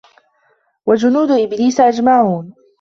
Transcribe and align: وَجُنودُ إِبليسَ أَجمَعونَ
وَجُنودُ 0.85 1.31
إِبليسَ 1.31 1.79
أَجمَعونَ 1.81 2.53